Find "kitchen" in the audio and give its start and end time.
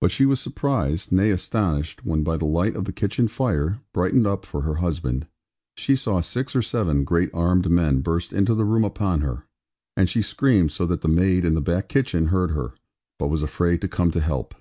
2.92-3.26, 11.88-12.26